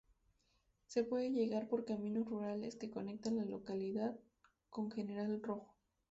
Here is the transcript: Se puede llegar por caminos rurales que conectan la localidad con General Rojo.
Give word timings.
Se 0.87 1.03
puede 1.03 1.29
llegar 1.29 1.67
por 1.67 1.85
caminos 1.85 2.25
rurales 2.25 2.75
que 2.75 2.89
conectan 2.89 3.35
la 3.37 3.45
localidad 3.45 4.19
con 4.71 4.89
General 4.89 5.39
Rojo. 5.43 5.75